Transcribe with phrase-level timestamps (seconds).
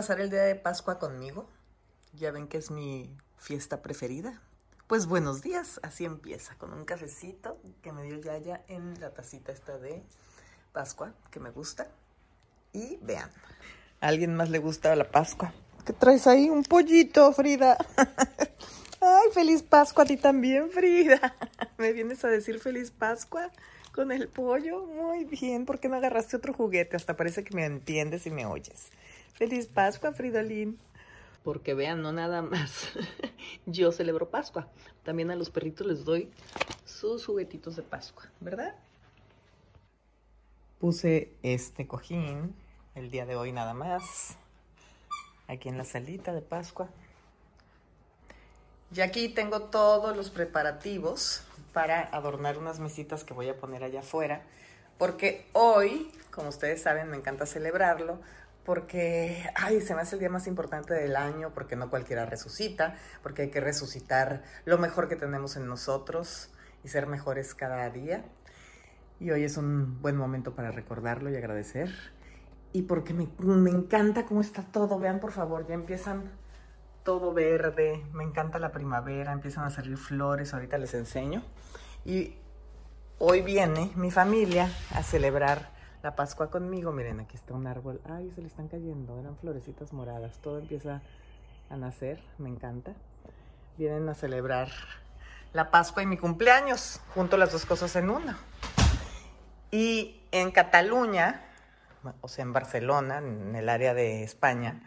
[0.00, 1.46] pasar el día de Pascua conmigo?
[2.14, 4.40] Ya ven que es mi fiesta preferida.
[4.86, 9.52] Pues buenos días, así empieza, con un cafecito que me dio Yaya en la tacita
[9.52, 10.02] esta de
[10.72, 11.86] Pascua, que me gusta.
[12.72, 13.30] Y vean,
[14.00, 15.52] ¿a alguien más le gusta la Pascua?
[15.84, 16.48] ¿Qué traes ahí?
[16.48, 17.76] Un pollito, Frida.
[19.02, 21.36] Ay, feliz Pascua a ti también, Frida.
[21.76, 23.50] ¿Me vienes a decir feliz Pascua
[23.94, 24.86] con el pollo?
[24.86, 26.96] Muy bien, ¿por qué no agarraste otro juguete?
[26.96, 28.90] Hasta parece que me entiendes y me oyes.
[29.34, 30.78] Feliz Pascua, Fridolín.
[31.42, 32.90] Porque vean, no nada más.
[33.66, 34.68] Yo celebro Pascua.
[35.04, 36.30] También a los perritos les doy
[36.84, 38.74] sus juguetitos de Pascua, ¿verdad?
[40.78, 42.54] Puse este cojín
[42.94, 44.36] el día de hoy nada más.
[45.48, 46.88] Aquí en la salita de Pascua.
[48.94, 54.00] Y aquí tengo todos los preparativos para adornar unas mesitas que voy a poner allá
[54.00, 54.42] afuera.
[54.98, 58.20] Porque hoy, como ustedes saben, me encanta celebrarlo.
[58.64, 62.94] Porque, ay, se me hace el día más importante del año, porque no cualquiera resucita,
[63.22, 66.50] porque hay que resucitar lo mejor que tenemos en nosotros
[66.84, 68.24] y ser mejores cada día.
[69.18, 71.90] Y hoy es un buen momento para recordarlo y agradecer.
[72.72, 74.98] Y porque me, me encanta cómo está todo.
[74.98, 76.30] Vean, por favor, ya empiezan
[77.02, 81.42] todo verde, me encanta la primavera, empiezan a salir flores, ahorita les enseño.
[82.04, 82.36] Y
[83.18, 86.92] hoy viene mi familia a celebrar la Pascua conmigo.
[86.92, 88.00] Miren, aquí está un árbol.
[88.04, 90.38] Ay, se le están cayendo, eran florecitas moradas.
[90.38, 91.02] Todo empieza
[91.68, 92.94] a nacer, me encanta.
[93.76, 94.68] Vienen a celebrar
[95.52, 98.38] la Pascua y mi cumpleaños, junto las dos cosas en una.
[99.70, 101.44] Y en Cataluña,
[102.20, 104.82] o sea, en Barcelona, en el área de España,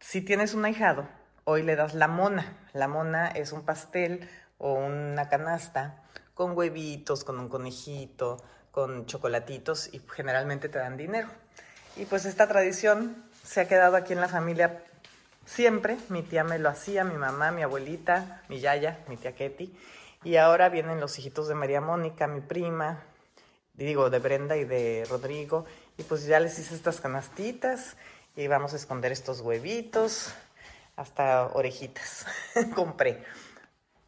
[0.00, 1.08] si tienes un ahijado,
[1.44, 2.58] hoy le das la mona.
[2.72, 6.02] La mona es un pastel o una canasta
[6.34, 8.42] con huevitos, con un conejito,
[8.76, 11.28] con chocolatitos y generalmente te dan dinero.
[11.96, 14.84] Y pues esta tradición se ha quedado aquí en la familia
[15.46, 15.96] siempre.
[16.10, 19.74] Mi tía me lo hacía, mi mamá, mi abuelita, mi yaya, mi tía Ketty.
[20.24, 23.02] Y ahora vienen los hijitos de María Mónica, mi prima,
[23.72, 25.64] digo, de Brenda y de Rodrigo.
[25.96, 27.96] Y pues ya les hice estas canastitas
[28.36, 30.34] y vamos a esconder estos huevitos,
[30.96, 32.26] hasta orejitas.
[32.74, 33.24] Compré.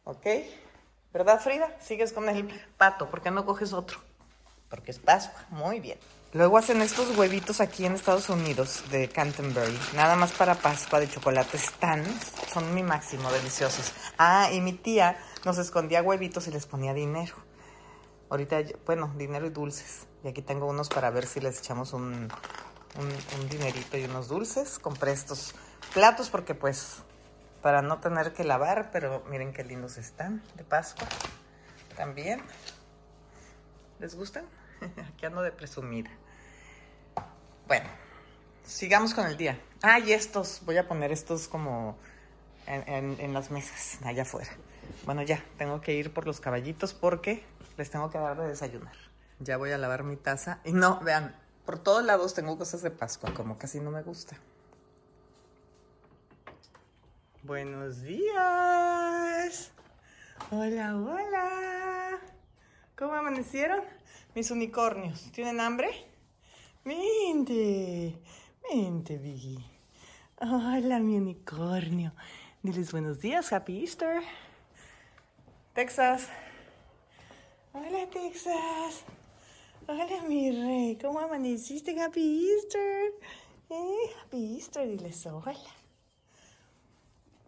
[0.03, 0.27] ¿Ok?
[1.11, 1.75] ¿Verdad, Frida?
[1.81, 2.47] Sigues con el
[2.77, 3.09] pato.
[3.09, 4.08] ¿Por qué no coges otro?
[4.69, 5.45] Porque es Pascua.
[5.49, 5.97] Muy bien.
[6.31, 9.79] Luego hacen estos huevitos aquí en Estados Unidos de Canterbury.
[9.95, 11.57] Nada más para Pascua de chocolate.
[11.57, 12.03] Están,
[12.53, 13.91] son mi máximo, deliciosos.
[14.19, 17.33] Ah, y mi tía nos escondía huevitos y les ponía dinero.
[18.29, 20.05] Ahorita, bueno, dinero y dulces.
[20.23, 22.31] Y aquí tengo unos para ver si les echamos un,
[22.97, 24.77] un, dinerito y unos dulces.
[24.77, 25.55] Compré estos
[25.95, 26.97] platos porque pues
[27.63, 31.07] para no tener que lavar, pero miren qué lindos están de Pascua
[31.95, 32.41] también.
[33.99, 34.45] ¿Les gustan?
[35.13, 36.09] Aquí ando de presumida.
[37.67, 37.87] Bueno,
[38.63, 39.59] sigamos con el día.
[39.81, 41.97] Ah, y estos, voy a poner estos como
[42.67, 44.51] en, en las mesas, allá afuera.
[45.05, 47.43] Bueno, ya, tengo que ir por los caballitos porque
[47.77, 48.95] les tengo que dar de desayunar.
[49.39, 50.59] Ya voy a lavar mi taza.
[50.65, 51.35] Y no, vean,
[51.65, 54.35] por todos lados tengo cosas de Pascua, como casi no me gusta.
[57.43, 59.71] Buenos días.
[60.51, 61.58] Hola, hola.
[62.99, 63.79] ¿Cómo amanecieron?
[64.35, 65.31] Mis unicornios.
[65.31, 65.87] ¿Tienen hambre?
[66.83, 68.19] Mente.
[68.69, 69.63] Mente, Biggie.
[70.41, 72.11] Hola, mi unicornio.
[72.61, 73.53] Diles buenos días.
[73.53, 74.21] Happy Easter.
[75.73, 76.27] Texas.
[77.71, 79.05] Hola, Texas.
[79.87, 80.97] Hola, mi rey.
[81.01, 81.97] ¿Cómo amaneciste?
[82.01, 83.13] Happy Easter.
[83.69, 84.85] Eh, happy Easter.
[84.89, 85.55] Diles hola.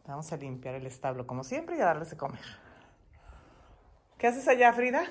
[0.07, 2.39] Vamos a limpiar el establo como siempre y a darles de comer.
[4.18, 5.03] ¿Qué haces allá, Frida?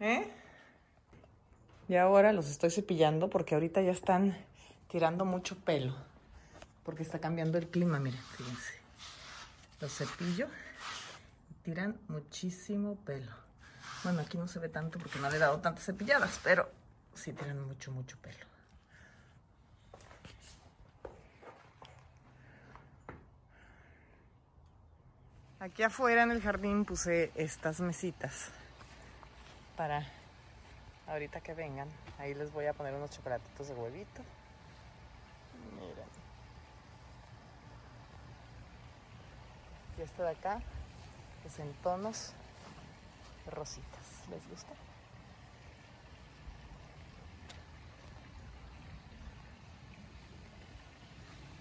[0.00, 0.32] ¿Eh?
[1.88, 4.36] Y ahora los estoy cepillando porque ahorita ya están
[4.88, 5.94] tirando mucho pelo.
[6.84, 8.74] Porque está cambiando el clima, miren, fíjense.
[9.80, 10.48] Los cepillo
[11.50, 13.32] y tiran muchísimo pelo.
[14.02, 16.70] Bueno, aquí no se ve tanto porque no le he dado tantas cepilladas, pero
[17.14, 18.46] sí tienen mucho, mucho pelo.
[25.58, 28.50] Aquí afuera en el jardín puse estas mesitas
[29.80, 30.04] para
[31.06, 31.88] ahorita que vengan.
[32.18, 34.20] Ahí les voy a poner unos chocolatitos de huevito.
[35.74, 36.04] Miren.
[39.96, 40.60] Y este de acá
[41.46, 42.34] es en tonos
[43.50, 44.28] rositas.
[44.28, 44.74] ¿Les gusta?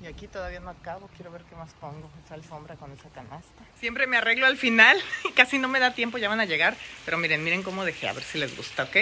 [0.01, 3.63] Y aquí todavía no acabo, quiero ver qué más pongo, esa alfombra con esa canasta.
[3.79, 4.97] Siempre me arreglo al final
[5.29, 6.75] y casi no me da tiempo, ya van a llegar.
[7.03, 8.95] Pero miren, miren cómo dejé, a ver si les gusta, ¿ok?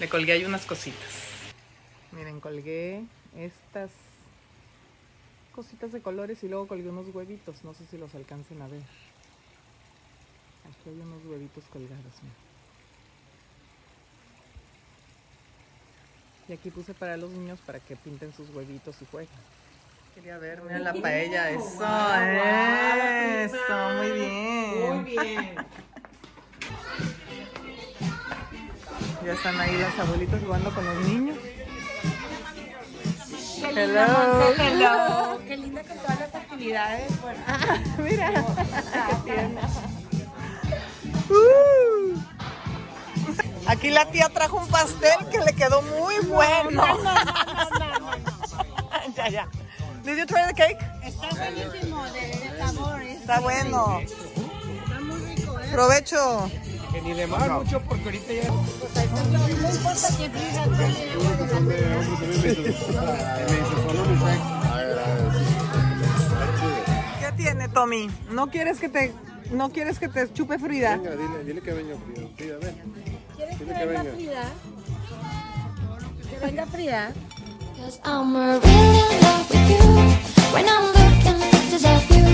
[0.00, 1.28] Le colgué ahí unas cositas.
[2.10, 3.04] Miren, colgué
[3.36, 3.90] estas
[5.52, 7.62] cositas de colores y luego colgué unos huevitos.
[7.62, 8.82] No sé si los alcancen a ver.
[10.64, 12.22] Aquí hay unos huevitos colgados.
[12.22, 12.34] mira.
[16.48, 19.30] Y aquí puse para los niños para que pinten sus huevitos y jueguen.
[20.14, 21.84] Quería ver, mira la paella, eso,
[23.44, 24.94] eso, muy bien.
[24.94, 25.56] Muy bien.
[29.24, 31.36] Ya están ahí las abuelitas jugando con los niños.
[33.58, 34.46] Qué Hello.
[34.46, 35.40] linda, hello.
[35.48, 37.20] Qué linda con todas las actividades.
[37.20, 37.40] Bueno,
[37.98, 38.32] Mira,
[39.08, 39.62] qué tierna.
[41.30, 42.18] Uh.
[43.66, 46.84] Aquí la tía trajo un pastel que le quedó muy bueno.
[49.16, 49.48] ya, ya.
[50.04, 50.78] Did you try the cake?
[51.02, 53.02] está buenísimo de, de sabor.
[53.02, 54.00] es- Está bueno.
[54.00, 55.68] Está muy rico, ¿eh?
[55.72, 56.50] Provecho.
[56.92, 58.48] Que ni de más mucho porque ahorita ya...
[58.50, 60.30] No importa que
[67.20, 68.08] ¿Qué tiene, Tommy?
[68.30, 69.12] ¿No quieres que te
[69.50, 70.96] no quieres que te chupe Frida?
[70.96, 72.28] Venga, dile, dile que venga Frida.
[72.36, 72.94] Frida, ven.
[73.36, 74.04] ¿Quieres que venga.
[74.14, 74.42] Frida?
[76.30, 77.12] Que venga Frida.
[77.84, 82.33] Cause I'm really in love with you when I'm looking pictures of you.